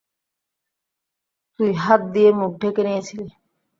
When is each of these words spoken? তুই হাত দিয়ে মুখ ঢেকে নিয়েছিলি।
তুই 1.59 1.71
হাত 1.83 2.01
দিয়ে 2.13 2.29
মুখ 2.39 2.51
ঢেকে 2.61 2.81
নিয়েছিলি। 2.87 3.27